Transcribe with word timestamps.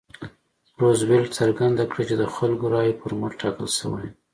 روزولټ 0.81 1.27
څرګنده 1.37 1.83
کړه 1.91 2.03
چې 2.09 2.15
د 2.21 2.23
خلکو 2.35 2.65
رایو 2.73 2.99
پر 3.01 3.11
مټ 3.19 3.31
ټاکل 3.41 3.67
شوی. 3.77 4.07